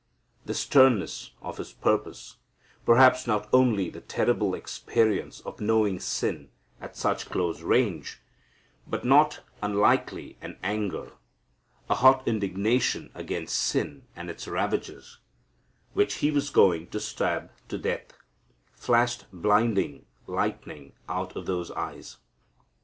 [0.47, 2.37] The sternness of His purpose,
[2.87, 8.19] perhaps not only the terrible experience of knowing sin at such close range,
[8.87, 11.11] but, not unlikely, an anger,
[11.87, 15.19] a hot indignation against sin and its ravages,
[15.93, 18.11] which He was going to stab to death,
[18.73, 22.17] flashed blinding lightning out of those eyes.